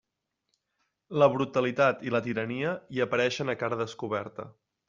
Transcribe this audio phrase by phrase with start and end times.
[1.23, 4.53] La brutalitat i la tirania hi apareixen a cara descoberta.